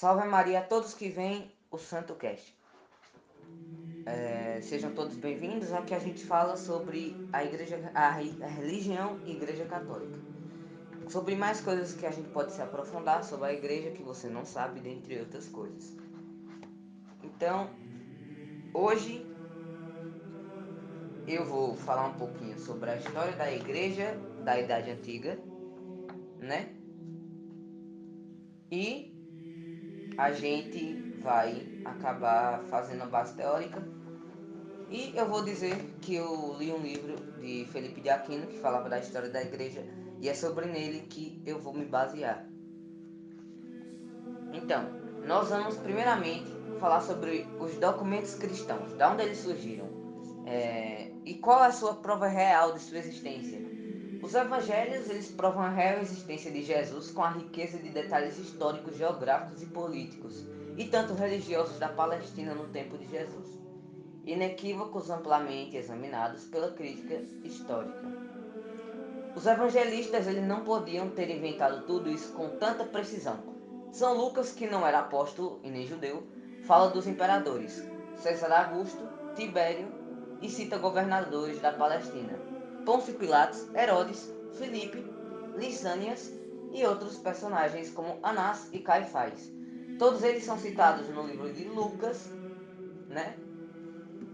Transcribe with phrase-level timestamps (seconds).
[0.00, 2.56] Salve Maria a todos que vêm o Santo Cast.
[4.06, 5.74] É, sejam todos bem-vindos.
[5.74, 10.18] Aqui a gente fala sobre a igreja, a, religião e igreja católica.
[11.10, 14.42] Sobre mais coisas que a gente pode se aprofundar sobre a igreja que você não
[14.42, 15.94] sabe, dentre outras coisas.
[17.22, 17.68] Então,
[18.72, 19.22] hoje
[21.28, 25.38] eu vou falar um pouquinho sobre a história da igreja da Idade Antiga,
[26.38, 26.74] né?
[28.72, 29.19] E
[30.20, 33.82] a gente vai acabar fazendo a base teórica.
[34.90, 38.90] E eu vou dizer que eu li um livro de Felipe de Aquino que falava
[38.90, 39.82] da história da igreja
[40.20, 42.46] e é sobre nele que eu vou me basear.
[44.52, 44.90] Então,
[45.26, 49.88] nós vamos primeiramente falar sobre os documentos cristãos, de onde eles surgiram
[50.44, 53.69] é, e qual a sua prova real de sua existência.
[54.22, 58.98] Os evangelhos eles provam a real existência de Jesus com a riqueza de detalhes históricos,
[58.98, 60.44] geográficos e políticos,
[60.76, 63.58] e tanto religiosos da Palestina no tempo de Jesus,
[64.26, 68.04] inequívocos amplamente examinados pela crítica histórica.
[69.34, 73.38] Os evangelistas eles não podiam ter inventado tudo isso com tanta precisão.
[73.90, 76.22] São Lucas, que não era apóstolo e nem judeu,
[76.66, 77.82] fala dos imperadores
[78.16, 79.88] César Augusto, Tibério
[80.42, 82.49] e cita governadores da Palestina
[82.90, 85.08] Pôncio Pilatos, Herodes, Filipe,
[85.56, 86.32] Lisânias
[86.72, 89.48] e outros personagens como Anás e Caifás.
[89.96, 92.28] Todos eles são citados no livro de Lucas,
[93.06, 93.36] né?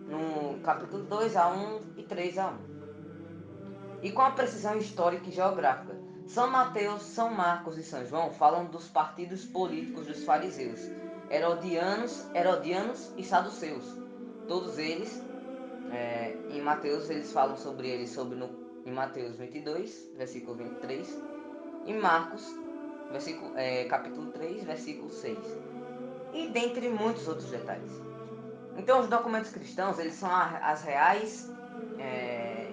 [0.09, 2.57] No capítulo 2 a 1 e 3 a 1.
[4.03, 5.95] E com a precisão histórica e geográfica.
[6.27, 10.81] São Mateus, São Marcos e São João falam dos partidos políticos dos fariseus,
[11.29, 13.85] herodianos, herodianos e saduceus.
[14.49, 15.23] Todos eles
[15.93, 18.51] é, em Mateus eles falam sobre ele sobre no,
[18.85, 21.23] em Mateus 22, versículo 23,
[21.87, 22.45] e Marcos,
[23.11, 25.39] versículo, é, capítulo 3, versículo 6.
[26.33, 27.91] E dentre muitos outros detalhes.
[28.77, 31.51] Então os documentos cristãos eles são as reais
[31.99, 32.71] é,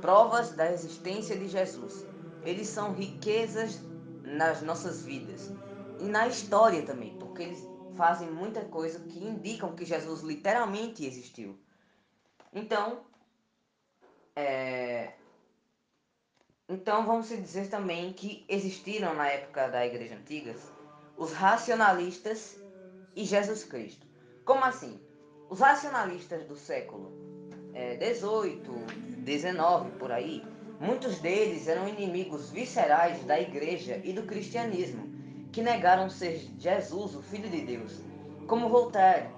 [0.00, 2.04] provas da existência de Jesus.
[2.42, 3.80] Eles são riquezas
[4.24, 5.52] nas nossas vidas
[6.00, 11.58] e na história também, porque eles fazem muita coisa que indicam que Jesus literalmente existiu.
[12.52, 13.00] Então,
[14.34, 15.12] é...
[16.68, 20.54] então vamos dizer também que existiram na época da Igreja Antiga
[21.16, 22.58] os racionalistas
[23.14, 24.06] e Jesus Cristo.
[24.44, 25.00] Como assim?
[25.48, 27.12] Os racionalistas do século
[27.74, 28.72] é, 18,
[29.18, 30.42] 19 por aí,
[30.80, 35.08] muitos deles eram inimigos viscerais da Igreja e do cristianismo,
[35.52, 38.00] que negaram ser Jesus o Filho de Deus,
[38.46, 39.28] como Voltaire.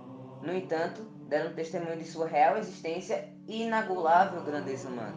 [0.42, 5.16] No entanto, deram testemunho de sua real existência e inagulável grandeza humana.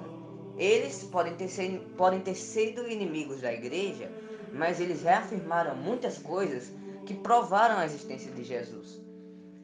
[0.57, 4.09] Eles podem ter, ser, podem ter sido inimigos da igreja,
[4.53, 6.71] mas eles reafirmaram muitas coisas
[7.05, 9.01] que provaram a existência de Jesus.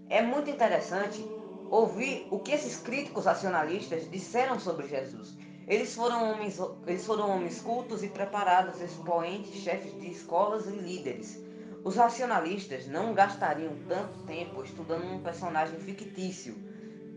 [0.10, 1.26] É muito interessante
[1.70, 5.34] ouvir o que esses críticos racionalistas disseram sobre Jesus.
[5.66, 11.42] Eles foram homens, eles foram homens cultos e preparados, expoentes, chefes de escolas e líderes.
[11.84, 16.56] Os racionalistas não gastariam tanto tempo estudando um personagem fictício.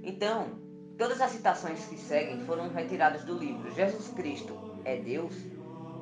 [0.03, 0.59] Então,
[0.97, 5.35] todas as citações que seguem foram retiradas do livro Jesus Cristo é Deus,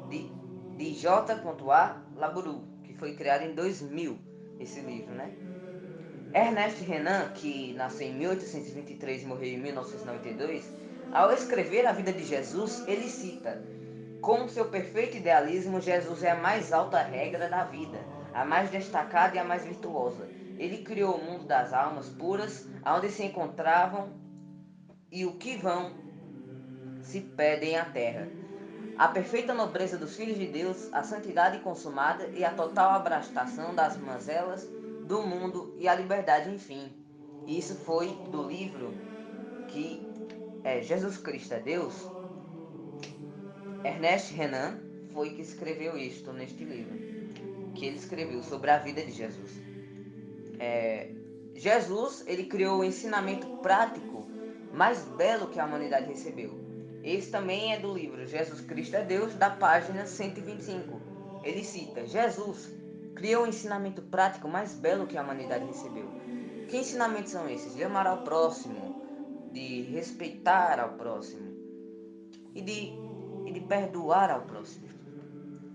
[0.09, 0.31] de,
[0.77, 2.03] de J.A.
[2.15, 4.17] Laburu, que foi criado em 2000,
[4.61, 5.33] esse livro, né?
[6.33, 10.73] Ernest Renan, que nasceu em 1823 e morreu em 1992,
[11.13, 13.61] ao escrever a vida de Jesus, ele cita:
[14.21, 19.37] Com seu perfeito idealismo, Jesus é a mais alta regra da vida a mais destacada
[19.37, 20.29] e a mais virtuosa.
[20.59, 24.11] Ele criou o mundo das almas puras, onde se encontravam
[25.11, 25.93] e o que vão
[27.01, 28.29] se pedem à terra.
[28.97, 33.97] A perfeita nobreza dos filhos de Deus, a santidade consumada e a total abrastação das
[33.97, 34.69] mazelas
[35.07, 36.93] do mundo e a liberdade, enfim.
[37.47, 38.95] Isso foi do livro
[39.69, 40.07] que
[40.63, 42.09] é Jesus Cristo é Deus.
[43.83, 44.79] Ernest Renan
[45.13, 47.22] foi que escreveu isto neste livro
[47.73, 49.61] que ele escreveu sobre a vida de Jesus.
[50.59, 51.11] É,
[51.55, 54.27] Jesus ele criou o ensinamento prático
[54.73, 56.61] mais belo que a humanidade recebeu.
[57.03, 61.01] Esse também é do livro Jesus Cristo é Deus, da página 125.
[61.43, 62.73] Ele cita: Jesus
[63.15, 66.09] criou o ensinamento prático mais belo que a humanidade recebeu.
[66.69, 67.75] Que ensinamentos são esses?
[67.75, 69.03] De amar ao próximo,
[69.53, 71.53] de respeitar ao próximo
[72.55, 72.93] e de,
[73.47, 74.89] e de perdoar ao próximo.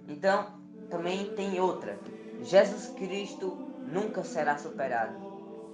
[0.08, 0.58] Então,
[0.90, 2.00] também tem outra.
[2.42, 3.58] Jesus Cristo
[3.88, 5.16] nunca será superado.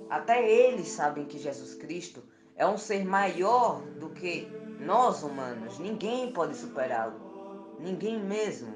[0.09, 2.23] Até eles sabem que Jesus Cristo
[2.55, 4.47] é um ser maior do que
[4.79, 5.79] nós humanos.
[5.79, 7.75] Ninguém pode superá-lo.
[7.79, 8.75] Ninguém mesmo.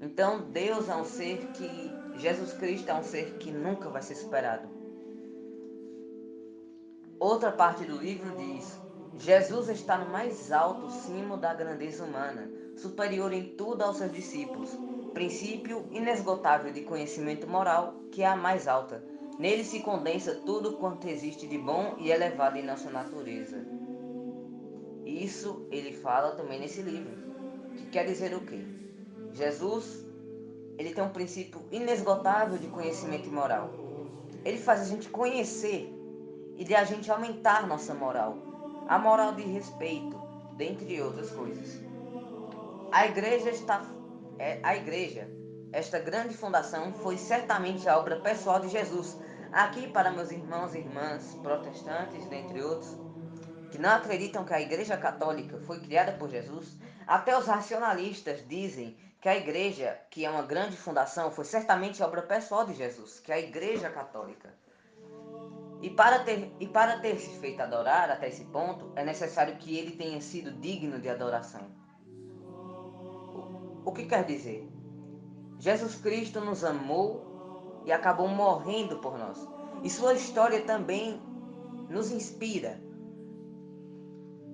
[0.00, 1.68] Então Deus é um ser que
[2.18, 4.68] Jesus Cristo é um ser que nunca vai ser superado.
[7.18, 8.78] Outra parte do livro diz:
[9.18, 14.70] Jesus está no mais alto cimo da grandeza humana, superior em tudo aos seus discípulos,
[15.14, 19.02] princípio inesgotável de conhecimento moral, que é a mais alta.
[19.38, 23.64] Nele se condensa tudo quanto existe de bom e elevado em nossa natureza.
[25.06, 27.12] Isso ele fala também nesse livro,
[27.76, 28.60] que quer dizer o quê?
[29.32, 30.04] Jesus,
[30.76, 33.70] ele tem um princípio inesgotável de conhecimento moral.
[34.44, 35.92] Ele faz a gente conhecer
[36.56, 38.38] e de a gente aumentar nossa moral,
[38.88, 40.20] a moral de respeito,
[40.56, 41.80] dentre outras coisas.
[42.92, 43.93] A igreja está
[44.62, 45.28] a igreja,
[45.72, 49.18] esta grande fundação foi certamente a obra pessoal de Jesus.
[49.52, 52.96] Aqui para meus irmãos e irmãs protestantes, dentre outros,
[53.70, 56.76] que não acreditam que a Igreja Católica foi criada por Jesus,
[57.06, 62.06] até os racionalistas dizem que a Igreja, que é uma grande fundação, foi certamente a
[62.06, 64.54] obra pessoal de Jesus, que é a Igreja Católica.
[65.82, 69.76] E para, ter, e para ter se feito adorar até esse ponto, é necessário que
[69.76, 71.83] ele tenha sido digno de adoração.
[73.84, 74.68] O, que quer dizer?
[75.58, 79.46] Jesus Cristo nos amou e acabou morrendo por nós.
[79.82, 81.20] E sua história também
[81.90, 82.82] nos inspira.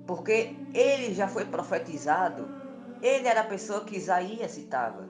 [0.07, 2.49] Porque ele já foi profetizado,
[3.01, 5.09] ele era a pessoa que Isaías citava.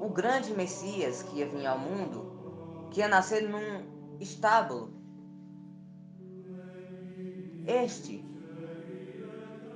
[0.00, 4.92] O grande Messias que ia vir ao mundo, que ia nascer num estábulo,
[7.66, 8.24] este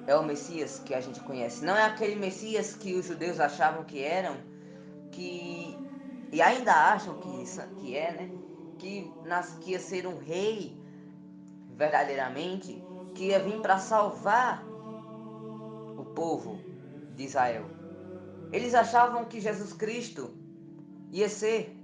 [0.06, 1.64] é o Messias que a gente conhece.
[1.64, 4.36] Não é aquele Messias que os judeus achavam que eram,
[5.10, 5.76] que
[6.34, 7.44] e ainda acham que,
[7.80, 8.30] que é, né?
[8.78, 10.76] Que, nas, que ia ser um rei
[11.76, 12.82] verdadeiramente,
[13.14, 14.64] que ia vir para salvar
[15.96, 16.58] o povo
[17.14, 17.66] de Israel.
[18.52, 20.30] Eles achavam que Jesus Cristo
[21.12, 21.76] ia ser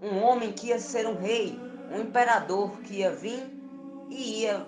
[0.00, 1.58] um homem que ia ser um rei,
[1.92, 3.42] um imperador que ia vir
[4.08, 4.66] e ia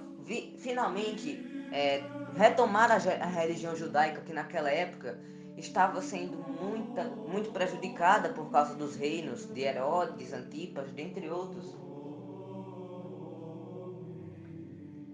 [0.59, 2.03] finalmente é,
[2.35, 5.19] retomar a, a, religião judaica que naquela época
[5.57, 11.77] estava sendo muita, muito prejudicada por causa dos reinos de Herodes, Antipas, dentre outros.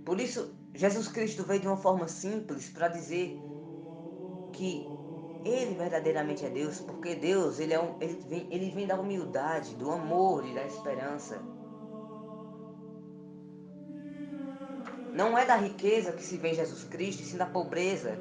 [0.05, 3.39] Por isso, Jesus Cristo veio de uma forma simples para dizer
[4.53, 4.87] que
[5.45, 9.75] ele verdadeiramente é Deus, porque Deus ele, é um, ele, vem, ele vem da humildade,
[9.77, 11.41] do amor e da esperança.
[15.13, 18.19] Não é da riqueza que se vê Jesus Cristo, e sim da pobreza.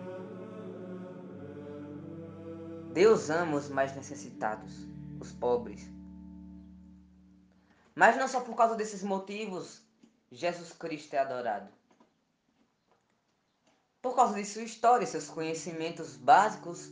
[2.92, 4.86] Deus ama os mais necessitados,
[5.20, 5.90] os pobres.
[7.96, 9.82] Mas não só por causa desses motivos
[10.30, 11.70] Jesus Cristo é adorado.
[14.02, 16.92] Por causa de sua história, seus conhecimentos básicos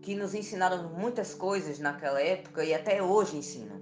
[0.00, 3.80] que nos ensinaram muitas coisas naquela época e até hoje ensinam.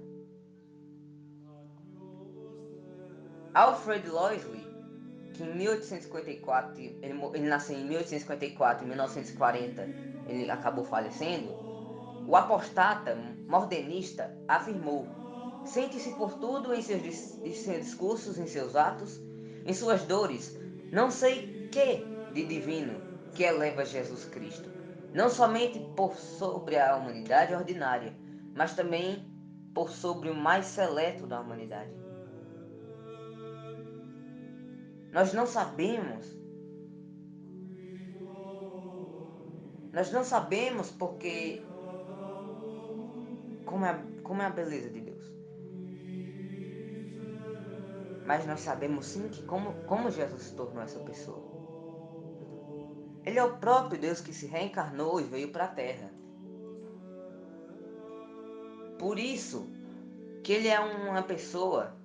[3.53, 4.70] Alfred Loisley
[5.41, 9.81] que em 1854, ele, ele nasceu em 1854, em 1940
[10.27, 11.51] ele acabou falecendo,
[12.27, 13.17] o apostata
[13.47, 15.07] modernista afirmou:
[15.65, 17.01] sente-se por tudo em seus,
[17.43, 19.19] em seus discursos, em seus atos,
[19.65, 20.57] em suas dores,
[20.91, 23.01] não sei que de divino
[23.33, 24.69] que eleva Jesus Cristo,
[25.13, 28.15] não somente por sobre a humanidade ordinária,
[28.55, 29.27] mas também
[29.73, 32.00] por sobre o mais seleto da humanidade.
[35.11, 36.37] Nós não sabemos.
[39.91, 41.61] Nós não sabemos porque.
[43.65, 45.31] Como é, como é a beleza de Deus.
[48.25, 51.51] Mas nós sabemos sim que como, como Jesus se tornou essa pessoa.
[53.25, 56.11] Ele é o próprio Deus que se reencarnou e veio para a Terra.
[58.97, 59.69] Por isso
[60.43, 61.95] que ele é uma pessoa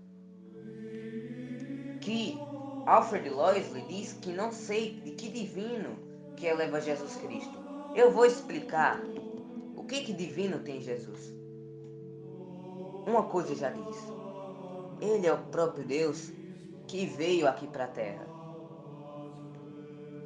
[2.00, 2.38] que
[2.86, 5.98] Alfred Loisley diz que não sei de que divino
[6.36, 7.58] que eleva Jesus Cristo.
[7.96, 9.00] Eu vou explicar
[9.74, 11.34] o que que divino tem Jesus.
[13.04, 13.96] Uma coisa já diz.
[15.00, 16.30] Ele é o próprio Deus
[16.86, 18.24] que veio aqui para a Terra.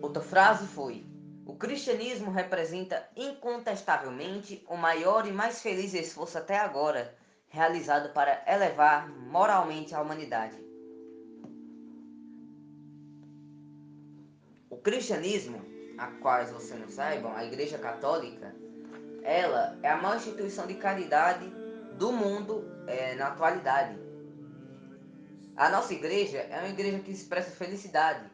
[0.03, 1.07] Outra frase foi:
[1.47, 7.17] O cristianismo representa incontestavelmente o maior e mais feliz esforço até agora
[7.49, 10.70] realizado para elevar moralmente a humanidade.
[14.83, 15.61] Cristianismo,
[15.99, 18.55] a quais você não saibam, a Igreja Católica,
[19.23, 21.47] ela é a maior instituição de caridade
[21.97, 23.99] do mundo é, na atualidade.
[25.57, 28.25] A nossa igreja é uma igreja que expressa felicidade.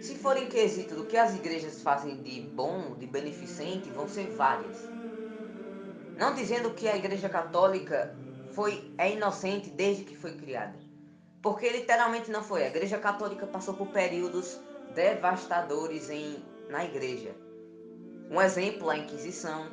[0.00, 4.26] Se for em quesito do que as igrejas fazem de bom, de beneficente, vão ser
[4.30, 4.76] várias.
[6.16, 8.14] Não dizendo que a Igreja Católica
[8.52, 10.78] foi é inocente desde que foi criada.
[11.42, 12.64] Porque literalmente não foi.
[12.64, 14.60] A Igreja Católica passou por períodos
[14.94, 17.34] devastadores em, na Igreja.
[18.30, 19.66] Um exemplo, a Inquisição.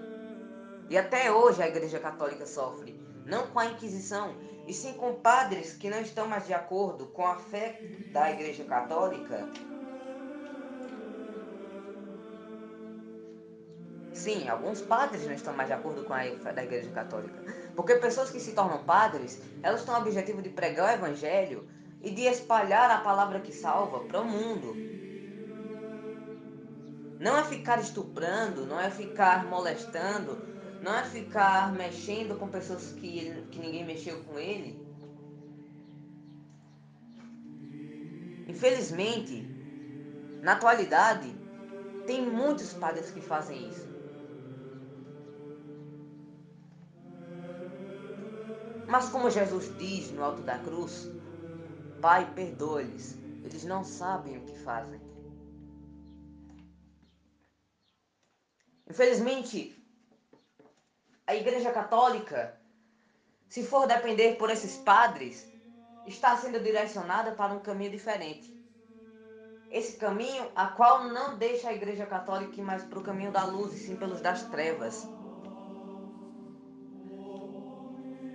[0.89, 4.33] E até hoje a Igreja Católica sofre, não com a Inquisição,
[4.65, 7.81] e sim com padres que não estão mais de acordo com a fé
[8.11, 9.47] da Igreja Católica.
[14.13, 17.66] Sim, alguns padres não estão mais de acordo com a fé da Igreja Católica.
[17.77, 21.69] Porque pessoas que se tornam padres, elas têm o objetivo de pregar o Evangelho
[22.01, 24.75] e de espalhar a palavra que salva para o mundo.
[27.19, 30.41] Não é ficar estuprando, não é ficar molestando,
[30.81, 34.83] não é ficar mexendo com pessoas que, que ninguém mexeu com ele.
[38.47, 39.47] Infelizmente,
[40.41, 41.31] na atualidade,
[42.07, 43.86] tem muitos padres que fazem isso.
[48.87, 51.09] Mas como Jesus diz no alto da cruz,
[52.01, 55.01] Pai, perdoe-lhes, eles não sabem o que fazem.
[58.89, 59.75] Infelizmente,
[61.25, 62.57] a Igreja Católica,
[63.49, 65.45] se for depender por esses padres,
[66.05, 68.55] está sendo direcionada para um caminho diferente.
[69.69, 73.43] Esse caminho a qual não deixa a Igreja Católica ir mais para o caminho da
[73.43, 75.05] luz e sim pelos das trevas.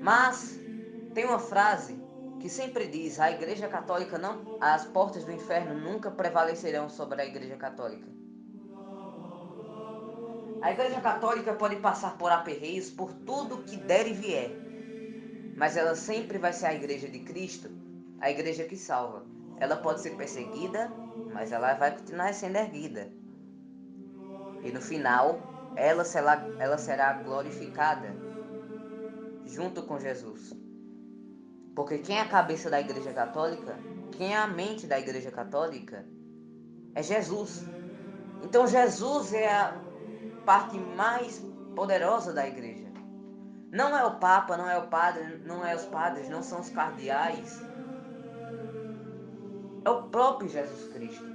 [0.02, 0.58] Mas
[1.14, 1.96] tem uma frase
[2.40, 7.24] que sempre diz: a Igreja Católica não, as portas do inferno nunca prevalecerão sobre a
[7.24, 8.08] Igreja Católica.
[10.60, 14.50] A Igreja Católica pode passar por aperreios por tudo que der e vier,
[15.56, 17.70] mas ela sempre vai ser a Igreja de Cristo,
[18.20, 19.24] a Igreja que salva.
[19.58, 20.90] Ela pode ser perseguida,
[21.32, 23.08] mas ela vai continuar sendo erguida.
[24.64, 28.31] E no final, ela será, ela será glorificada
[29.46, 30.54] junto com Jesus.
[31.74, 33.78] Porque quem é a cabeça da Igreja Católica,
[34.12, 36.04] quem é a mente da Igreja Católica,
[36.94, 37.64] é Jesus.
[38.42, 39.80] Então Jesus é a
[40.44, 41.38] parte mais
[41.74, 42.90] poderosa da igreja.
[43.70, 46.68] Não é o Papa, não é o padre, não é os padres, não são os
[46.70, 47.62] cardeais.
[49.84, 51.32] É o próprio Jesus Cristo.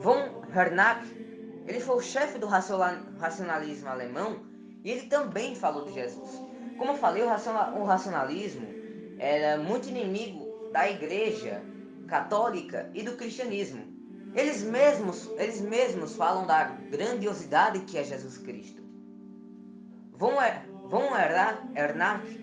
[0.00, 1.27] Von Hernack,
[1.68, 4.40] ele foi o chefe do racionalismo alemão
[4.82, 6.40] e ele também falou de Jesus.
[6.78, 8.66] Como eu falei, o racionalismo
[9.18, 11.62] era muito inimigo da igreja
[12.06, 13.86] católica e do cristianismo.
[14.34, 18.82] Eles mesmos, eles mesmos falam da grandiosidade que é Jesus Cristo.
[20.12, 20.36] Von,
[20.88, 21.08] von
[21.76, 22.40] Ernack,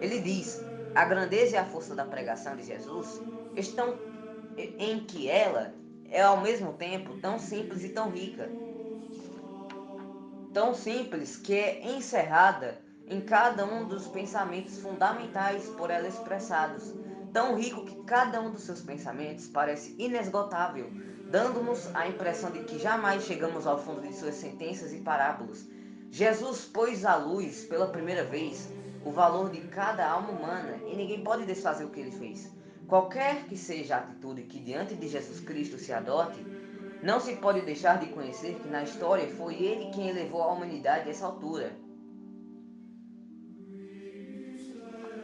[0.00, 0.60] ele diz,
[0.94, 3.22] a grandeza e a força da pregação de Jesus
[3.54, 3.96] estão
[4.56, 5.74] em que ela
[6.14, 8.48] é ao mesmo tempo tão simples e tão rica.
[10.52, 16.94] Tão simples que é encerrada em cada um dos pensamentos fundamentais por ela expressados
[17.32, 20.88] tão rico que cada um dos seus pensamentos parece inesgotável,
[21.32, 25.66] dando-nos a impressão de que jamais chegamos ao fundo de suas sentenças e parábolas.
[26.12, 28.68] Jesus pôs à luz, pela primeira vez,
[29.04, 32.52] o valor de cada alma humana e ninguém pode desfazer o que ele fez.
[32.86, 36.44] Qualquer que seja a atitude que diante de Jesus Cristo se adote,
[37.02, 41.08] não se pode deixar de conhecer que na história foi ele quem elevou a humanidade
[41.08, 41.76] a essa altura.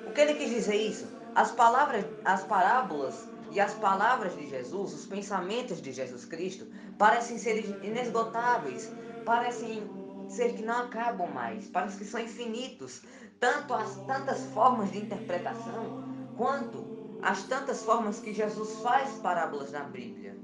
[0.06, 1.06] O que ele quis dizer isso?
[1.34, 6.66] As palavras, as parábolas e as palavras de Jesus, os pensamentos de Jesus Cristo,
[6.98, 8.90] parecem ser inesgotáveis,
[9.24, 9.82] parecem
[10.28, 13.02] ser que não acabam mais, parece que são infinitos,
[13.38, 16.04] tanto as tantas formas de interpretação
[16.36, 16.89] quanto
[17.22, 20.38] as tantas formas que Jesus faz parábolas na Bíblia.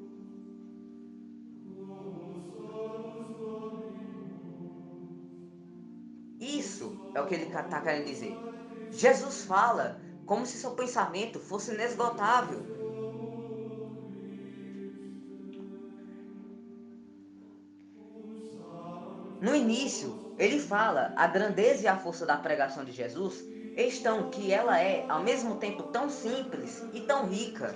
[6.39, 8.37] Isso é o que ele está querendo dizer.
[8.91, 12.61] Jesus fala como se seu pensamento fosse inesgotável.
[19.41, 23.45] No início, ele fala a grandeza e a força da pregação de Jesus
[23.77, 27.75] estão que ela é ao mesmo tempo tão simples e tão rica.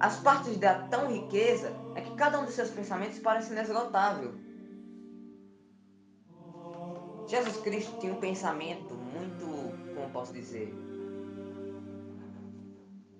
[0.00, 4.34] As partes da tão riqueza é que cada um dos seus pensamentos parece inesgotável.
[7.28, 9.46] Jesus Cristo tinha um pensamento muito,
[9.94, 10.74] como posso dizer,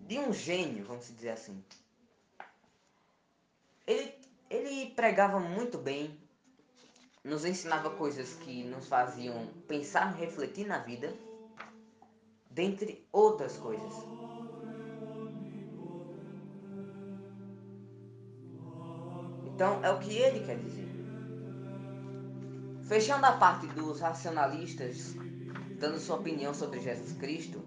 [0.09, 1.63] de um gênio, vamos dizer assim.
[3.87, 4.13] Ele,
[4.49, 6.19] ele pregava muito bem,
[7.23, 11.13] nos ensinava coisas que nos faziam pensar e refletir na vida,
[12.51, 13.93] dentre outras coisas.
[19.47, 20.89] Então, é o que ele quer dizer.
[22.89, 25.15] Fechando a parte dos racionalistas,
[25.79, 27.63] dando sua opinião sobre Jesus Cristo,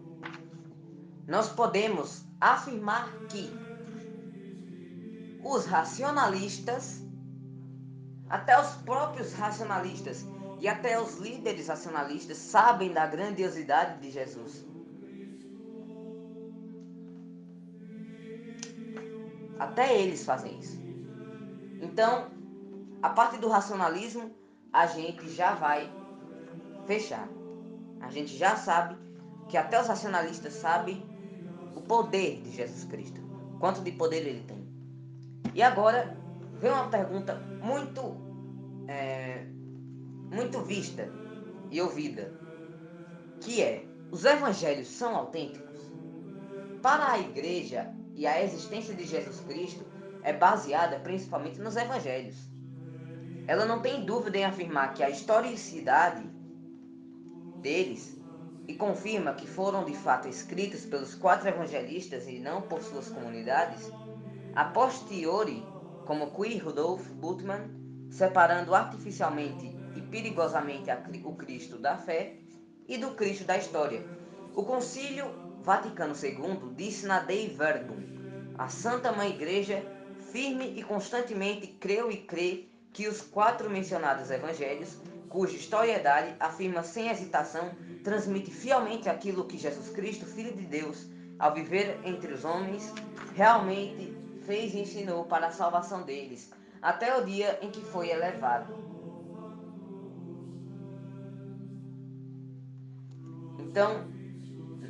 [1.28, 3.50] nós podemos afirmar que
[5.44, 7.03] os racionalistas
[8.34, 10.26] até os próprios racionalistas
[10.60, 14.66] e até os líderes racionalistas sabem da grandiosidade de Jesus.
[19.60, 20.82] Até eles fazem isso.
[21.80, 22.32] Então,
[23.04, 24.36] a parte do racionalismo,
[24.74, 25.94] a gente já vai
[26.88, 27.30] fechar.
[28.02, 28.98] A gente já sabe
[29.48, 31.06] que até os racionalistas sabem
[31.76, 33.22] o poder de Jesus Cristo.
[33.60, 34.68] Quanto de poder ele tem.
[35.54, 36.18] E agora
[36.64, 38.23] vem uma pergunta muito,
[38.88, 39.46] é,
[40.32, 41.10] muito vista
[41.72, 42.34] e ouvida,
[43.42, 45.92] que é: os evangelhos são autênticos?
[46.82, 49.86] Para a igreja e a existência de Jesus Cristo
[50.22, 52.36] é baseada principalmente nos evangelhos.
[53.48, 56.24] Ela não tem dúvida em afirmar que a historicidade
[57.62, 58.18] deles
[58.68, 63.92] e confirma que foram de fato escritos pelos quatro evangelistas e não por suas comunidades,
[64.56, 65.66] a posteriori,
[66.06, 67.83] como Queer Rudolf Bultmann,
[68.14, 70.92] separando artificialmente e perigosamente
[71.24, 72.36] o Cristo da fé
[72.88, 74.06] e do Cristo da história.
[74.56, 75.26] O Concílio
[75.64, 77.98] Vaticano II disse na Dei Verbum,
[78.56, 79.84] a Santa Mãe Igreja
[80.32, 84.96] firme e constantemente creu e crê que os quatro mencionados evangelhos,
[85.28, 87.72] cuja historiedade afirma sem hesitação,
[88.04, 91.08] transmite fielmente aquilo que Jesus Cristo, Filho de Deus,
[91.40, 92.94] ao viver entre os homens,
[93.36, 94.16] realmente
[94.46, 96.52] fez e ensinou para a salvação deles,
[96.84, 98.74] até o dia em que foi elevado.
[103.58, 104.06] Então,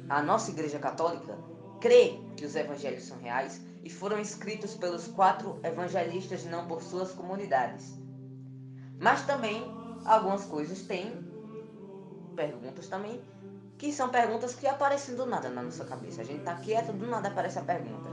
[0.09, 1.37] a nossa Igreja Católica
[1.79, 7.11] crê que os evangelhos são reais e foram escritos pelos quatro evangelistas, não por suas
[7.11, 7.97] comunidades.
[8.99, 9.63] Mas também
[10.03, 11.23] algumas coisas têm
[12.35, 13.21] perguntas também
[13.77, 16.21] que são perguntas que aparecem do nada na nossa cabeça.
[16.21, 18.09] A gente está quieto, do nada aparece a pergunta.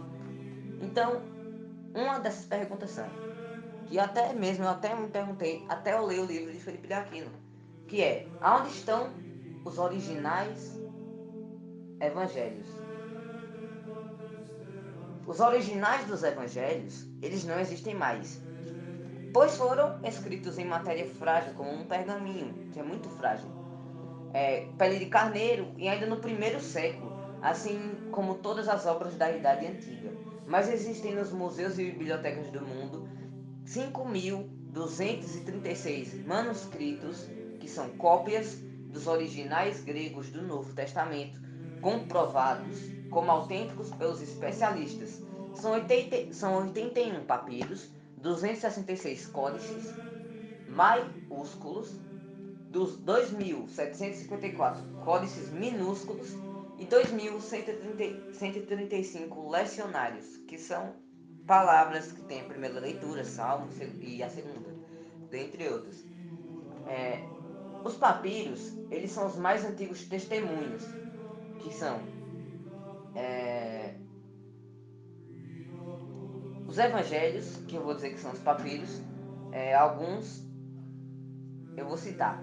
[0.81, 1.23] Então,
[1.95, 3.07] uma dessas perguntas são,
[3.91, 6.95] que até mesmo eu até me perguntei, até eu ler o livro de Felipe de
[6.95, 7.31] Aquino,
[7.89, 9.13] que é, aonde estão
[9.65, 10.81] os originais
[12.01, 12.69] evangelhos?
[15.27, 18.41] Os originais dos evangelhos, eles não existem mais,
[19.35, 23.51] pois foram escritos em matéria frágil, como um pergaminho, que é muito frágil,
[24.33, 29.33] é, pele de carneiro e ainda no primeiro século, assim como todas as obras da
[29.33, 30.13] Idade Antiga.
[30.47, 33.10] Mas existem nos museus e bibliotecas do mundo
[33.67, 37.27] 5.236 manuscritos
[37.59, 38.57] que são cópias
[38.91, 41.41] dos originais gregos do Novo Testamento,
[41.81, 42.79] comprovados
[43.11, 45.23] como autênticos pelos especialistas.
[45.55, 49.93] São, 80, são 81 papiros, 266 códices
[50.69, 51.99] maiúsculos,
[52.71, 56.31] dos 2.754 códices minúsculos
[56.79, 60.95] e 2.135 lecionários, que são
[61.51, 63.69] palavras que tem a primeira leitura, salmo
[64.01, 64.73] e a segunda,
[65.33, 66.05] dentre outros.
[66.87, 67.25] É,
[67.83, 70.85] os papiros, eles são os mais antigos testemunhos,
[71.59, 72.01] que são
[73.17, 73.97] é,
[76.69, 79.03] os evangelhos, que eu vou dizer que são os papiros,
[79.51, 80.47] é, alguns
[81.77, 82.41] eu vou citar.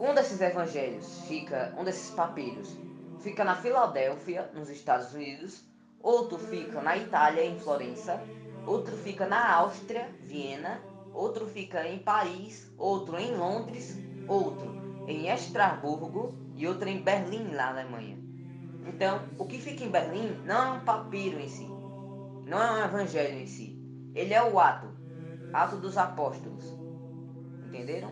[0.00, 2.74] Um desses evangelhos fica, um desses papiros,
[3.20, 5.70] fica na Filadélfia, nos Estados Unidos,
[6.02, 8.22] outro fica na Itália, em Florença,
[8.66, 10.80] outro fica na Áustria, Viena,
[11.12, 17.70] outro fica em Paris, outro em Londres, outro em Estrasburgo e outro em Berlim, na
[17.70, 18.18] Alemanha.
[18.86, 21.68] Então, o que fica em Berlim não é um papiro em si,
[22.46, 23.78] não é um evangelho em si.
[24.14, 24.88] Ele é o ato,
[25.52, 26.64] ato dos apóstolos.
[27.68, 28.10] Entenderam?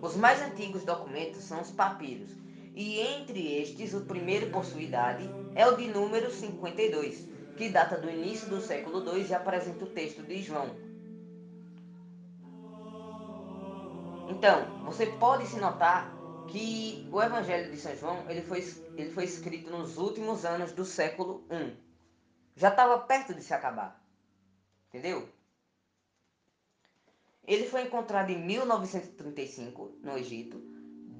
[0.00, 2.30] Os mais antigos documentos são os papiros,
[2.74, 7.98] e entre estes o primeiro por sua idade é o de número 52, que data
[7.98, 10.70] do início do século II e apresenta o texto de João.
[14.28, 16.16] Então, você pode se notar
[16.46, 18.60] que o Evangelho de São João ele foi,
[18.96, 21.76] ele foi escrito nos últimos anos do século I.
[22.54, 24.00] Já estava perto de se acabar.
[24.88, 25.28] Entendeu?
[27.44, 30.60] Ele foi encontrado em 1935 no Egito,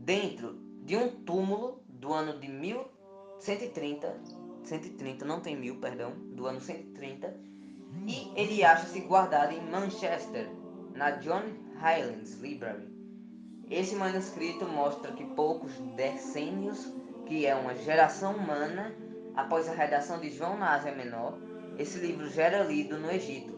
[0.05, 2.98] dentro de um túmulo do ano de 1130,
[3.41, 7.35] 130, não tem mil, perdão, do ano 130,
[8.07, 10.49] e ele acha-se guardado em Manchester,
[10.95, 11.43] na John
[11.77, 12.89] Highlands Library.
[13.71, 16.93] Esse manuscrito mostra que poucos decênios,
[17.27, 18.95] que é uma geração humana,
[19.37, 21.39] após a redação de João na Ásia Menor,
[21.79, 23.57] esse livro já era lido no Egito.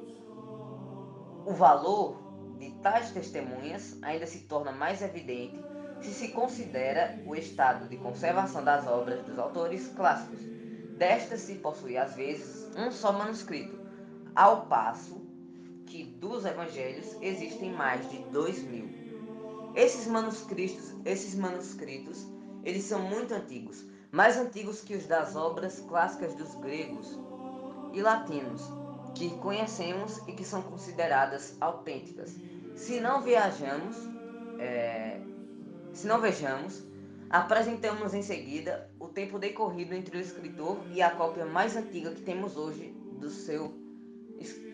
[1.46, 2.20] O valor
[2.58, 5.58] de tais testemunhas ainda se torna mais evidente
[6.00, 10.40] se se considera o estado de conservação das obras dos autores clássicos.
[10.96, 13.78] Destas se possui às vezes um só manuscrito,
[14.34, 15.20] ao passo
[15.86, 18.88] que dos evangelhos existem mais de dois mil.
[19.74, 22.26] Esses manuscritos, esses manuscritos,
[22.64, 27.18] eles são muito antigos, mais antigos que os das obras clássicas dos gregos
[27.92, 28.62] e latinos,
[29.14, 32.36] que conhecemos e que são consideradas autênticas.
[32.74, 33.96] Se não viajamos,
[34.58, 35.20] é,
[35.92, 36.84] se não vejamos,
[37.28, 42.22] apresentamos em seguida o tempo decorrido entre o escritor e a cópia mais antiga que
[42.22, 43.74] temos hoje do seu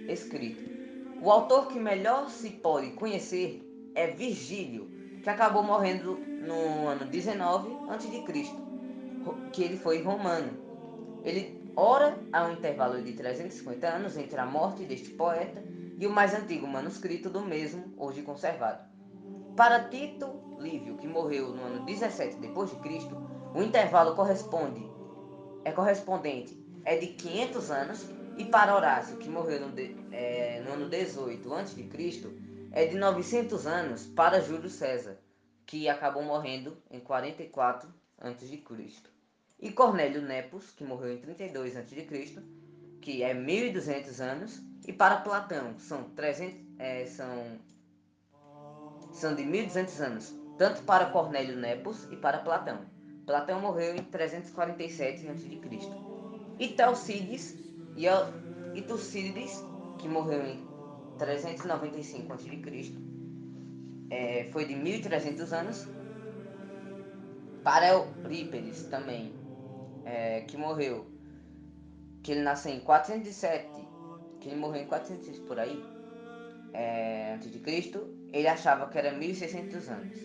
[0.08, 0.76] escrito.
[1.20, 3.62] O autor que melhor se pode conhecer
[3.94, 4.90] é Virgílio,
[5.22, 8.24] que acabou morrendo no ano 19 a.C.,
[9.52, 10.52] que ele foi romano.
[11.24, 15.64] Ele ora há um intervalo de 350 anos entre a morte deste poeta
[15.98, 18.95] e o mais antigo manuscrito do mesmo, hoje conservado.
[19.56, 23.16] Para Tito Lívio, que morreu no ano 17 depois de Cristo,
[23.54, 24.86] o intervalo corresponde
[25.64, 30.74] é correspondente é de 500 anos e para Horácio, que morreu no, de, é, no
[30.74, 31.88] ano 18 a.C.,
[32.70, 35.16] é de 900 anos para Júlio César,
[35.64, 37.88] que acabou morrendo em 44
[38.18, 38.62] a.C.
[39.58, 42.42] E Cornélio Nepos, que morreu em 32 a.C.,
[43.00, 47.58] que é 1200 anos, e para Platão são 300 é, são
[49.16, 52.80] são de 1200 anos, tanto para Cornélio Nepos e para Platão.
[53.24, 55.60] Platão morreu em 347 a.C.
[56.58, 57.56] E Telcides
[58.74, 59.64] e Tucídides,
[59.98, 60.66] que morreu em
[61.18, 63.06] 395 a.C.,
[64.10, 65.88] é, foi de 1300 anos.
[67.64, 69.34] Para Eurípides também,
[70.04, 71.10] é, que morreu,
[72.22, 73.68] que ele nasceu em 407,
[74.40, 75.82] que ele morreu em 406 por aí,
[76.72, 80.18] é, antes de Cristo, ele achava que era 1600 anos.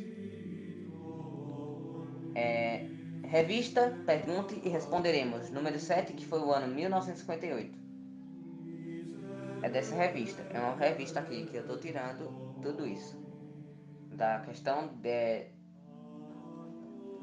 [2.36, 2.88] É,
[3.24, 7.80] revista Pergunte e Responderemos, número 7, que foi o ano 1958.
[9.64, 10.42] É dessa revista.
[10.50, 12.30] É uma revista aqui que eu tô tirando
[12.62, 13.20] tudo isso.
[14.14, 15.48] Da questão de,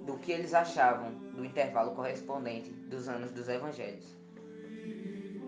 [0.06, 4.17] do que eles achavam do intervalo correspondente dos anos dos evangelhos.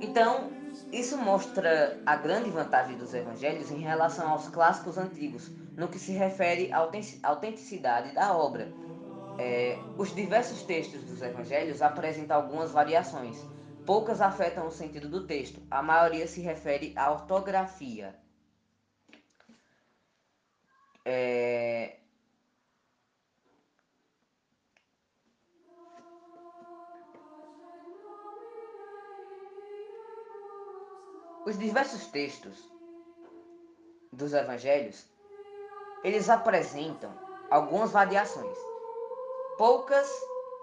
[0.01, 0.51] Então,
[0.93, 6.13] isso mostra a grande vantagem dos evangelhos em relação aos clássicos antigos, no que se
[6.13, 6.79] refere à
[7.23, 8.73] autenticidade da obra.
[9.39, 13.37] É, os diversos textos dos evangelhos apresentam algumas variações.
[13.87, 18.15] Poucas afetam o sentido do texto, a maioria se refere à ortografia.
[21.05, 21.70] É,
[31.51, 32.71] Os diversos textos
[34.13, 35.05] dos evangelhos,
[36.05, 37.13] eles apresentam
[37.51, 38.57] algumas variações.
[39.59, 40.09] Poucas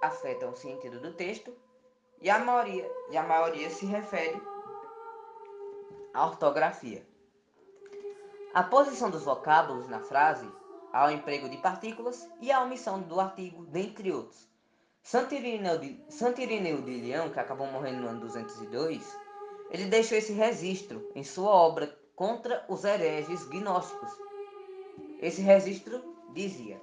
[0.02, 1.54] afetam o sentido do texto
[2.21, 4.41] e a maioria, e a maioria se refere
[6.13, 7.06] à ortografia.
[8.54, 10.50] A posição dos vocábulos na frase,
[10.93, 14.47] ao emprego de partículas e a omissão do artigo, dentre outros.
[15.04, 19.27] Santo Irineu de, Santo Irineu de Leão, que acabou morrendo no ano 202,
[19.70, 24.12] ele deixou esse registro em sua obra contra os hereges gnósticos.
[25.20, 26.02] Esse registro
[26.34, 26.80] dizia: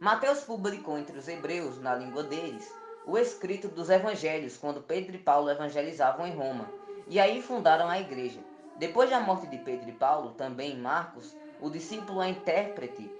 [0.00, 2.72] Mateus publicou entre os hebreus, na língua deles,
[3.06, 6.70] o escrito dos evangelhos quando Pedro e Paulo evangelizavam em Roma,
[7.06, 8.40] e aí fundaram a igreja.
[8.76, 13.10] Depois da morte de Pedro e Paulo, também Marcos, o discípulo é intérprete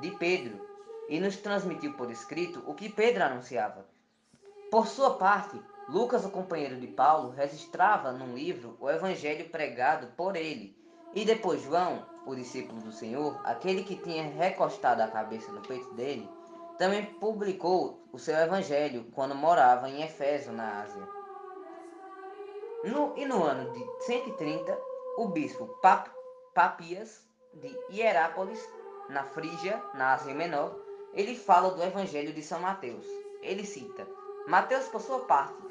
[0.00, 0.68] de Pedro,
[1.08, 3.86] e nos transmitiu por escrito o que Pedro anunciava.
[4.70, 10.36] Por sua parte, Lucas, o companheiro de Paulo, registrava num livro o evangelho pregado por
[10.36, 10.78] ele.
[11.12, 15.92] E depois João, o discípulo do Senhor, aquele que tinha recostado a cabeça no peito
[15.94, 16.30] dele,
[16.78, 21.08] também publicou o seu evangelho quando morava em Efeso, na Ásia.
[22.84, 24.78] No, e no ano de 130,
[25.18, 26.08] o bispo Pap,
[26.54, 28.64] Papias de Hierápolis,
[29.08, 30.72] na Frígia, na Ásia Menor,
[31.12, 33.04] ele fala do evangelho de São Mateus.
[33.42, 34.06] Ele cita:
[34.46, 35.69] Mateus, por sua parte,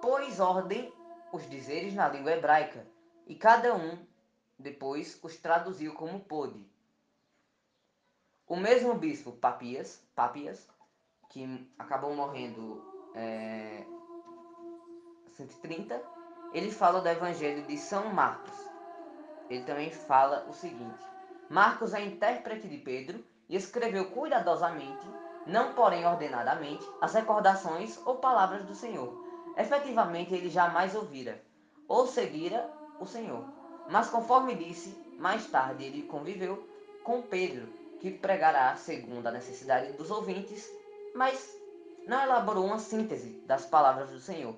[0.00, 0.92] pôs ordem
[1.32, 2.86] os dizeres na língua hebraica,
[3.26, 3.98] e cada um
[4.58, 6.68] depois os traduziu como pôde.
[8.46, 10.68] O mesmo bispo Papias, Papias
[11.28, 12.82] que acabou morrendo
[13.14, 13.84] é,
[15.36, 16.02] 130,
[16.52, 18.58] ele fala do Evangelho de São Marcos.
[19.48, 21.04] Ele também fala o seguinte:
[21.48, 25.06] Marcos é intérprete de Pedro e escreveu cuidadosamente,
[25.46, 29.29] não porém ordenadamente, as recordações ou palavras do Senhor
[29.60, 31.42] efetivamente ele jamais ouvira.
[31.88, 32.70] ou seguira
[33.00, 33.44] o Senhor.
[33.88, 36.64] Mas conforme disse, mais tarde ele conviveu
[37.02, 37.66] com Pedro,
[37.98, 40.70] que pregará segundo a necessidade dos ouvintes,
[41.14, 41.52] mas
[42.06, 44.54] não elaborou uma síntese das palavras do Senhor.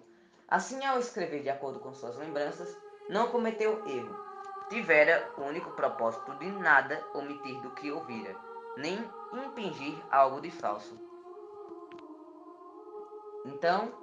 [0.47, 2.77] Assim, ao escrever de acordo com suas lembranças,
[3.09, 4.15] não cometeu erro.
[4.69, 8.37] Tivera o único propósito de nada omitir do que ouvira,
[8.77, 8.99] nem
[9.33, 10.99] impingir algo de falso.
[13.45, 14.02] Então,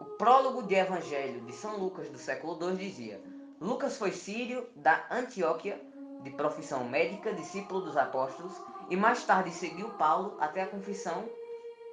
[0.00, 3.20] o prólogo de Evangelho de São Lucas do século II dizia:
[3.60, 5.80] Lucas foi sírio da Antioquia,
[6.22, 8.52] de profissão médica, discípulo dos apóstolos,
[8.88, 11.28] e mais tarde seguiu Paulo até a confissão,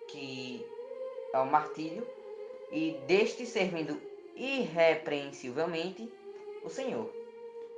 [0.07, 0.65] que
[1.33, 2.07] é o martírio,
[2.71, 4.01] e deste servindo
[4.35, 6.11] irrepreensivelmente
[6.63, 7.11] o Senhor.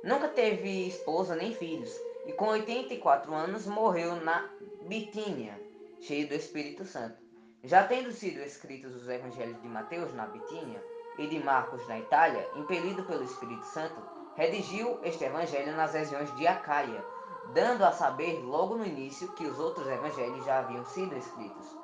[0.04, 1.92] Nunca teve esposa nem filhos,
[2.26, 4.48] e com 84 anos morreu na
[4.82, 5.60] Bitínia,
[6.00, 7.29] cheio do Espírito Santo.
[7.62, 10.82] Já tendo sido escritos os evangelhos de Mateus na Bitínia
[11.18, 14.00] e de Marcos na Itália, impelido pelo Espírito Santo,
[14.34, 17.04] redigiu este evangelho nas regiões de Acaia,
[17.52, 21.76] dando a saber logo no início que os outros evangelhos já haviam sido escritos.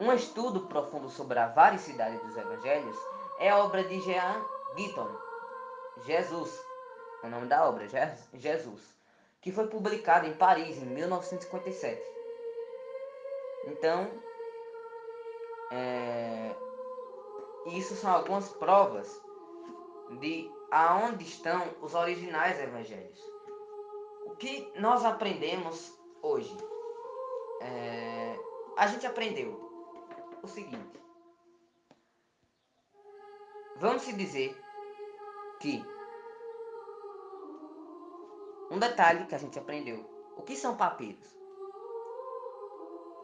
[0.00, 2.96] Um estudo profundo sobre a varicidade dos evangelhos
[3.38, 5.08] é a obra de Jean Guiton,
[6.04, 6.60] Jesus,
[7.22, 7.86] o nome da obra,
[8.32, 8.82] Jesus,
[9.40, 12.02] que foi publicada em Paris em 1957.
[13.66, 14.10] Então,
[15.76, 16.56] é,
[17.66, 19.20] isso são algumas provas
[20.20, 23.20] de aonde estão os originais evangelhos.
[24.26, 26.56] O que nós aprendemos hoje?
[27.60, 28.38] É,
[28.76, 29.52] a gente aprendeu
[30.42, 31.02] o seguinte.
[33.76, 34.56] Vamos se dizer
[35.60, 35.84] que
[38.70, 40.08] um detalhe que a gente aprendeu.
[40.36, 41.26] O que são papiros?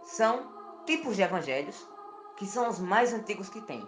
[0.03, 1.89] São tipos de evangelhos
[2.41, 3.87] que são os mais antigos que tem.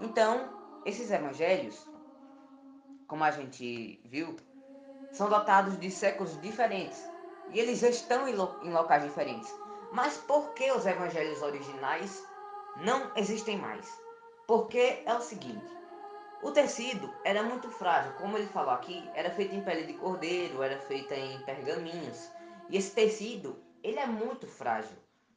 [0.00, 0.48] Então,
[0.86, 1.86] esses evangelhos,
[3.06, 4.34] como a gente viu,
[5.12, 7.06] são dotados de séculos diferentes
[7.50, 9.54] e eles estão em, lo em locais diferentes.
[9.92, 12.26] Mas por que os evangelhos originais
[12.78, 13.86] não existem mais?
[14.46, 15.70] Porque é o seguinte:
[16.42, 20.62] o tecido era muito frágil, como ele falou aqui, era feito em pele de cordeiro,
[20.62, 22.30] era feita em pergaminhos.
[22.70, 24.96] E esse tecido, ele é muito frágil,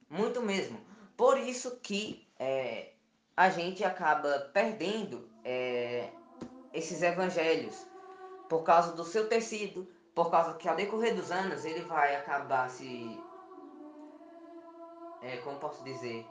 [0.10, 0.95] muito mesmo.
[1.18, 2.92] Por isso que é,
[3.36, 6.10] a gente acaba perdendo é,
[6.74, 7.86] esses evangelhos.
[8.50, 12.70] Por causa do seu tecido, por causa que ao decorrer dos anos ele vai acabar
[12.70, 13.20] se,
[15.22, 16.26] é, como posso dizer,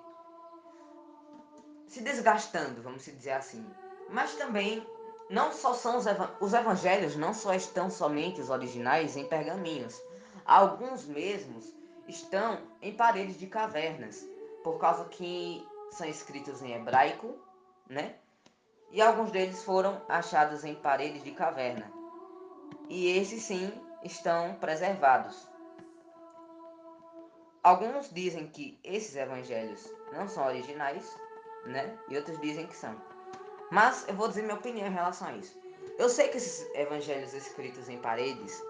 [1.87, 3.66] se desgastando, vamos dizer assim.
[4.11, 4.87] Mas também
[5.31, 10.01] não só são os, ev os evangelhos não só estão somente os originais em pergaminhos,
[10.44, 11.75] alguns mesmos
[12.07, 14.34] estão em paredes de cavernas
[14.64, 17.37] por causa que são escritos em hebraico,
[17.88, 18.16] né?
[18.90, 21.92] E alguns deles foram achados em paredes de caverna.
[22.88, 23.70] E esses sim
[24.03, 25.46] estão preservados.
[27.62, 31.14] Alguns dizem que esses evangelhos não são originais,
[31.66, 31.96] né?
[32.09, 32.96] E outros dizem que são.
[33.70, 35.59] Mas eu vou dizer minha opinião em relação a isso.
[35.98, 38.62] Eu sei que esses evangelhos escritos em paredes,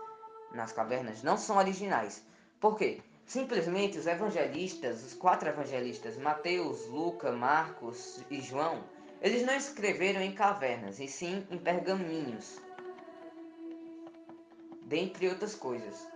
[0.53, 2.25] nas cavernas, não são originais.
[2.61, 3.03] Por quê?
[3.27, 8.85] Simplesmente os evangelistas, os quatro evangelistas, Mateus, Lucas, Marcos e João,
[9.23, 12.61] eles não escreveram em cavernas, e sim em pergaminhos,
[14.83, 16.07] dentre outras coisas.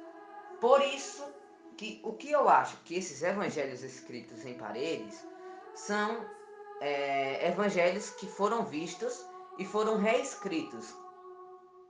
[0.60, 1.24] Por isso
[1.78, 5.26] que o que eu acho que esses evangelhos escritos em paredes
[5.74, 6.26] são
[6.80, 9.24] é, evangelhos que foram vistos
[9.58, 10.94] e foram reescritos.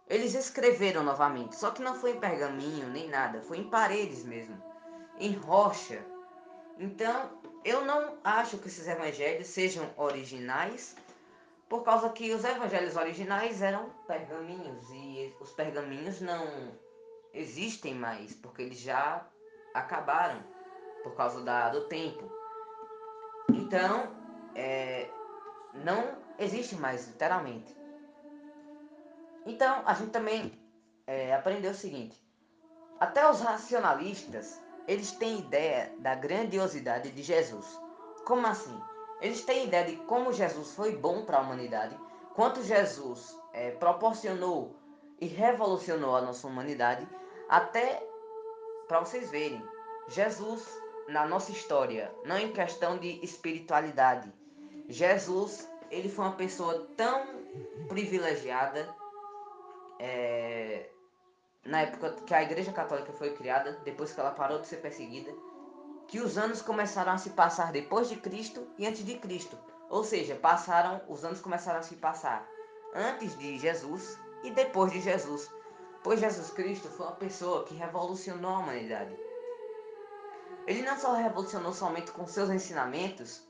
[0.06, 4.67] Eles escreveram novamente, só que não foi em pergaminho nem nada, foi em paredes mesmo
[5.20, 6.04] em rocha.
[6.78, 7.30] Então,
[7.64, 10.96] eu não acho que esses evangelhos sejam originais,
[11.68, 16.72] por causa que os evangelhos originais eram pergaminhos e os pergaminhos não
[17.34, 19.26] existem mais, porque eles já
[19.74, 20.42] acabaram
[21.02, 22.30] por causa da, do tempo.
[23.52, 24.14] Então,
[24.54, 25.10] é,
[25.74, 27.76] não existe mais, literalmente.
[29.44, 30.52] Então, a gente também
[31.06, 32.18] é, aprendeu o seguinte:
[33.00, 37.78] até os racionalistas eles têm ideia da grandiosidade de Jesus.
[38.24, 38.76] Como assim?
[39.20, 41.94] Eles têm ideia de como Jesus foi bom para a humanidade,
[42.34, 44.74] quanto Jesus é, proporcionou
[45.20, 47.06] e revolucionou a nossa humanidade,
[47.48, 48.02] até
[48.86, 49.62] para vocês verem,
[50.08, 50.66] Jesus
[51.08, 54.32] na nossa história, não em questão de espiritualidade,
[54.88, 57.26] Jesus ele foi uma pessoa tão
[57.88, 58.88] privilegiada
[59.98, 60.88] é,
[61.68, 65.30] na época que a Igreja Católica foi criada, depois que ela parou de ser perseguida,
[66.06, 69.58] que os anos começaram a se passar depois de Cristo e antes de Cristo.
[69.90, 72.48] Ou seja, passaram, os anos começaram a se passar
[72.94, 75.50] antes de Jesus e depois de Jesus,
[76.02, 79.14] pois Jesus Cristo foi uma pessoa que revolucionou a humanidade.
[80.66, 83.46] Ele não só revolucionou somente com seus ensinamentos,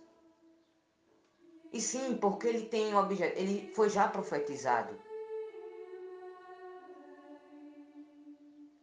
[1.73, 5.08] e sim porque ele tem um objeto, ele foi já profetizado.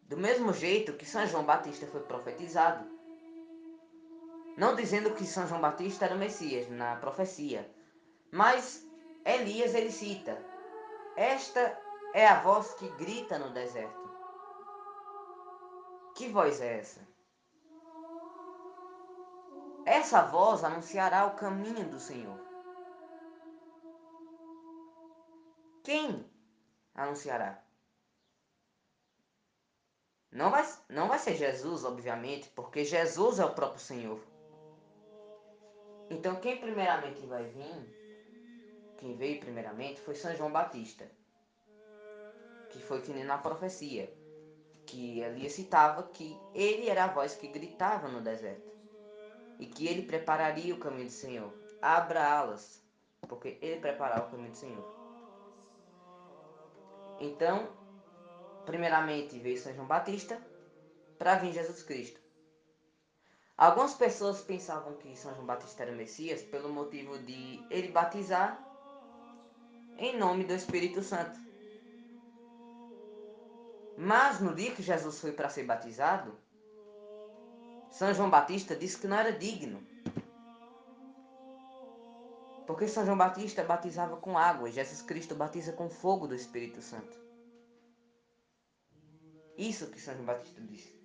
[0.06, 2.86] Do mesmo jeito que São João Batista foi profetizado.
[4.56, 7.70] Não dizendo que São João Batista era o Messias na profecia,
[8.32, 8.86] mas
[9.26, 10.38] Elias ele cita:
[11.16, 11.76] Esta
[12.14, 14.06] é a voz que grita no deserto.
[16.14, 17.02] Que voz é essa?
[19.86, 22.40] Essa voz anunciará o caminho do Senhor.
[25.84, 26.32] Quem
[26.94, 27.65] anunciará?
[30.36, 34.20] Não vai, não vai ser Jesus, obviamente, porque Jesus é o próprio Senhor.
[36.10, 41.10] Então, quem primeiramente vai vir, quem veio primeiramente, foi São João Batista,
[42.70, 44.14] que foi que nem na profecia,
[44.86, 48.70] que ali citava que ele era a voz que gritava no deserto
[49.58, 51.54] e que ele prepararia o caminho do Senhor.
[51.82, 52.86] Abra alas,
[53.30, 54.96] porque ele preparava o caminho do Senhor.
[57.22, 57.70] Então,
[58.66, 60.40] primeiramente veio São João Batista
[61.18, 62.20] para vir Jesus Cristo.
[63.58, 68.62] Algumas pessoas pensavam que São João Batista era Messias pelo motivo de ele batizar
[69.98, 71.40] em nome do Espírito Santo.
[73.98, 76.38] Mas no dia que Jesus foi para ser batizado,
[77.90, 79.82] São João Batista disse que não era digno.
[82.68, 86.82] Porque São João Batista batizava com água e Jesus Cristo batiza com fogo do Espírito
[86.82, 87.25] Santo.
[89.58, 90.96] Isso que São João Batista disse.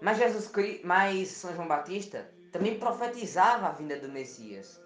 [0.00, 0.50] Mas Jesus
[0.82, 4.80] mas São João Batista também profetizava a vinda do Messias.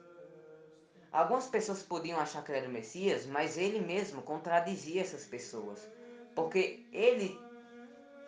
[1.10, 5.80] Algumas pessoas podiam achar que ele era o Messias, mas ele mesmo contradizia essas pessoas,
[6.34, 7.40] porque ele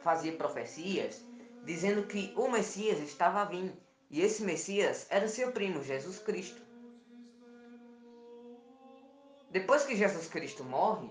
[0.01, 1.23] fazia profecias
[1.65, 3.77] dizendo que o Messias estava vindo,
[4.11, 6.68] e esse Messias era seu primo, Jesus Cristo.
[9.51, 11.11] Depois que Jesus Cristo morre,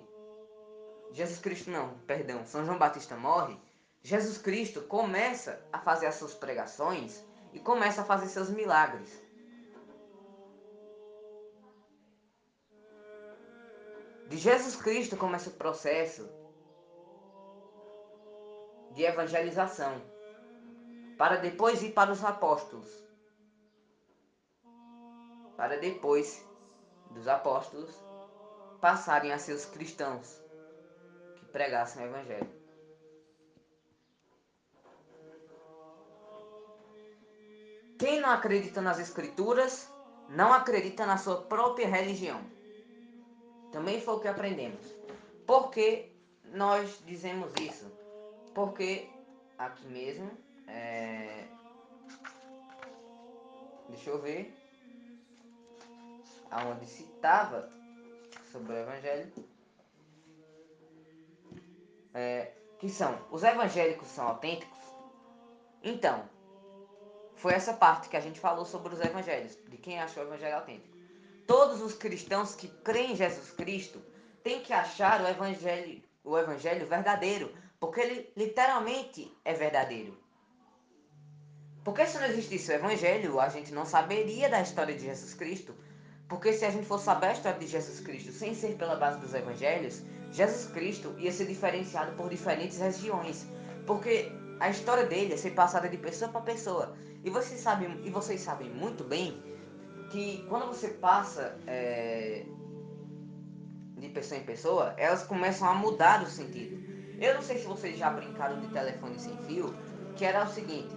[1.11, 3.59] Jesus Cristo não, perdão, São João Batista morre,
[4.03, 9.09] Jesus Cristo começa a fazer as suas pregações e começa a fazer seus milagres.
[14.27, 16.29] De Jesus Cristo começa o processo
[18.91, 20.01] de evangelização,
[21.17, 22.87] para depois ir para os apóstolos,
[25.55, 26.45] para depois
[27.11, 28.06] dos apóstolos
[28.81, 30.41] passarem a ser os cristãos
[31.35, 32.57] que pregassem o Evangelho.
[37.97, 39.89] Quem não acredita nas Escrituras
[40.29, 42.39] não acredita na sua própria religião.
[43.71, 44.85] Também foi o que aprendemos.
[45.45, 46.11] Por que
[46.45, 47.91] nós dizemos isso?
[48.53, 49.09] Porque
[49.57, 50.29] aqui mesmo,
[50.67, 51.45] é...
[53.89, 54.53] deixa eu ver,
[56.51, 57.71] aonde citava
[58.57, 59.31] sobre o Evangelho,
[62.13, 64.77] é, que são os evangélicos são autênticos.
[65.83, 66.27] Então,
[67.35, 70.55] foi essa parte que a gente falou sobre os evangelhos, de quem achou o evangelho
[70.55, 70.97] autêntico.
[71.45, 74.01] Todos os cristãos que creem em Jesus Cristo
[74.43, 80.17] têm que achar o evangelho, o evangelho verdadeiro, porque ele literalmente é verdadeiro.
[81.83, 85.75] Porque se não existisse o evangelho, a gente não saberia da história de Jesus Cristo.
[86.27, 89.19] Porque se a gente for saber a história de Jesus Cristo sem ser pela base
[89.19, 93.47] dos evangelhos, Jesus Cristo ia ser diferenciado por diferentes regiões.
[93.85, 96.95] Porque a história dele é ser passada de pessoa para pessoa.
[97.23, 99.41] E vocês sabem, e vocês sabem muito bem
[100.09, 102.45] que quando você passa é,
[103.97, 106.77] de pessoa em pessoa, elas começam a mudar o sentido.
[107.19, 109.73] Eu não sei se vocês já brincaram de telefone sem fio,
[110.15, 110.95] que era o seguinte: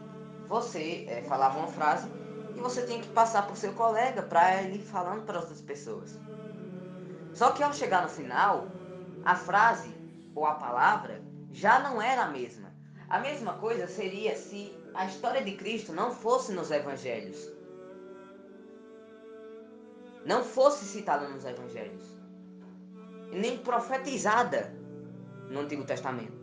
[0.49, 2.09] você é, falava uma frase
[2.57, 6.19] e você tinha que passar por seu colega para ele falando para outras pessoas.
[7.35, 8.69] Só que ao chegar no final,
[9.25, 9.95] a frase
[10.35, 11.23] ou a palavra
[11.53, 12.73] já não era a mesma.
[13.09, 17.51] A mesma coisa seria se a história de Cristo não fosse nos evangelhos.
[20.25, 22.03] Não fosse citada nos evangelhos.
[23.33, 24.73] Nem profetizada
[25.49, 26.40] no Antigo Testamento.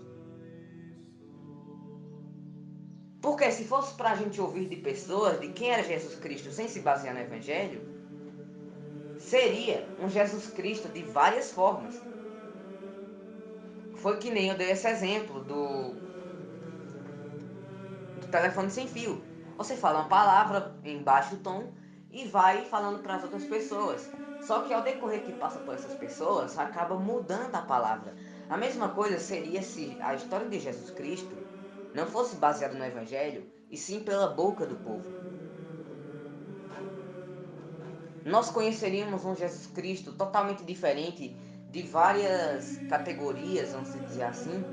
[3.21, 6.67] Porque se fosse para a gente ouvir de pessoas de quem era Jesus Cristo sem
[6.67, 7.81] se basear no Evangelho,
[9.19, 11.99] seria um Jesus Cristo de várias formas.
[13.95, 15.95] Foi que nem eu dei esse exemplo do
[18.31, 19.21] telefone sem fio.
[19.57, 21.73] Você fala uma palavra em baixo tom
[22.11, 24.07] e vai falando para as outras pessoas.
[24.39, 28.15] Só que ao decorrer que passa por essas pessoas, acaba mudando a palavra.
[28.47, 31.46] A mesma coisa seria se a história de Jesus Cristo
[31.93, 35.05] não fosse baseada no Evangelho, e sim pela boca do povo.
[38.25, 41.35] Nós conheceríamos um Jesus Cristo totalmente diferente
[41.71, 44.63] de várias categorias, vamos dizer assim.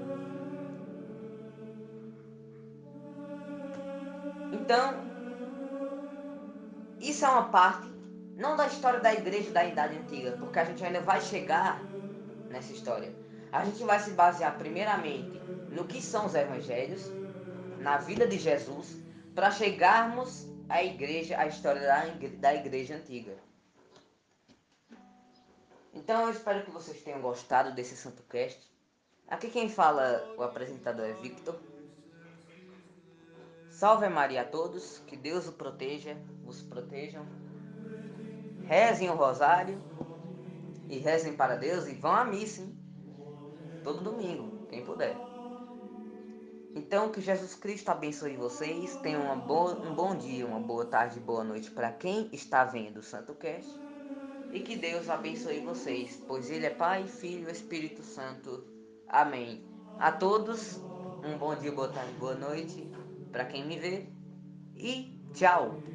[4.53, 5.05] Então,
[7.01, 7.89] isso é uma parte,
[8.37, 11.83] não da história da igreja da Idade Antiga, porque a gente ainda vai chegar
[12.49, 13.15] nessa história.
[13.53, 15.41] A gente vai se basear primeiramente
[15.75, 17.11] no que são os evangelhos,
[17.81, 18.97] na vida de Jesus,
[19.35, 21.83] para chegarmos à igreja, à história
[22.39, 23.37] da igreja antiga.
[25.93, 28.73] Então eu espero que vocês tenham gostado desse Santo Cast.
[29.29, 31.59] Aqui quem fala, o apresentador é Victor.
[33.71, 36.17] Salve Maria a todos, que Deus o proteja,
[36.47, 37.27] os protejam.
[38.63, 39.83] Rezem o rosário
[40.89, 42.79] e rezem para Deus e vão à missa, hein?
[43.83, 45.34] Todo domingo, quem puder.
[46.75, 48.97] Então que Jesus Cristo abençoe vocês.
[48.97, 53.03] Tenham boa, um bom dia, uma boa tarde, boa noite para quem está vendo o
[53.03, 53.71] Santo Cast.
[54.53, 58.65] E que Deus abençoe vocês, pois Ele é Pai, Filho e Espírito Santo.
[59.09, 59.65] Amém.
[59.99, 60.79] A todos,
[61.25, 62.91] um bom dia, boa tarde, boa noite
[63.31, 64.09] para quem me vê.
[64.75, 65.94] E tchau!